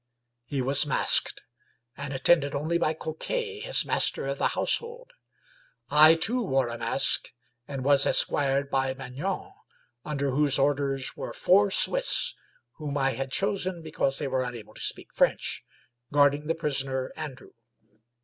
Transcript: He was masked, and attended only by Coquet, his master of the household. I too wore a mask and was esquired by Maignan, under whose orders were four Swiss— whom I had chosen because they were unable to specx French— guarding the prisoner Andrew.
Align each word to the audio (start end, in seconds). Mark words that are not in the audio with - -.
He 0.47 0.63
was 0.63 0.83
masked, 0.83 1.43
and 1.95 2.11
attended 2.11 2.55
only 2.55 2.79
by 2.79 2.95
Coquet, 2.95 3.59
his 3.59 3.85
master 3.85 4.25
of 4.25 4.39
the 4.39 4.47
household. 4.57 5.13
I 5.91 6.15
too 6.15 6.41
wore 6.43 6.69
a 6.69 6.77
mask 6.79 7.29
and 7.67 7.83
was 7.83 8.07
esquired 8.07 8.71
by 8.71 8.95
Maignan, 8.95 9.51
under 10.03 10.31
whose 10.31 10.57
orders 10.57 11.15
were 11.15 11.33
four 11.33 11.69
Swiss— 11.69 12.33
whom 12.77 12.97
I 12.97 13.11
had 13.11 13.31
chosen 13.31 13.83
because 13.83 14.17
they 14.17 14.27
were 14.27 14.41
unable 14.41 14.73
to 14.73 14.81
specx 14.81 15.05
French— 15.13 15.63
guarding 16.11 16.47
the 16.47 16.55
prisoner 16.55 17.13
Andrew. 17.15 17.51